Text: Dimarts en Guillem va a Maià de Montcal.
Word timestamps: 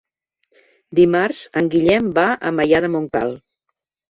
Dimarts 0.99 1.41
en 1.61 1.69
Guillem 1.75 2.09
va 2.17 2.25
a 2.51 2.55
Maià 2.61 2.83
de 2.87 2.91
Montcal. 2.95 3.39